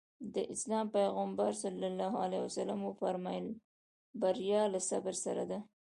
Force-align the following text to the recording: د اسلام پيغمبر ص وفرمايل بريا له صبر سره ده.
د 0.33 0.35
اسلام 0.53 0.85
پيغمبر 0.97 1.49
ص 1.61 1.63
وفرمايل 2.87 3.47
بريا 4.21 4.61
له 4.73 4.79
صبر 4.89 5.13
سره 5.25 5.43
ده. 5.51 5.59